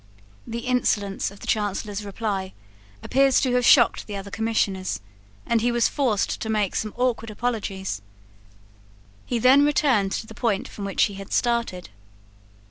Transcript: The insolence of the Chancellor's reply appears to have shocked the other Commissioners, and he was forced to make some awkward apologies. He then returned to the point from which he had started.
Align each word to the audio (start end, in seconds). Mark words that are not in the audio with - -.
The 0.47 0.61
insolence 0.65 1.29
of 1.29 1.41
the 1.41 1.45
Chancellor's 1.45 2.03
reply 2.03 2.53
appears 3.03 3.39
to 3.41 3.53
have 3.53 3.63
shocked 3.63 4.07
the 4.07 4.15
other 4.15 4.31
Commissioners, 4.31 4.99
and 5.45 5.61
he 5.61 5.71
was 5.71 5.87
forced 5.87 6.41
to 6.41 6.49
make 6.49 6.75
some 6.75 6.91
awkward 6.97 7.29
apologies. 7.29 8.01
He 9.27 9.37
then 9.37 9.63
returned 9.63 10.11
to 10.13 10.25
the 10.25 10.33
point 10.33 10.67
from 10.67 10.85
which 10.85 11.03
he 11.03 11.13
had 11.13 11.31
started. 11.31 11.91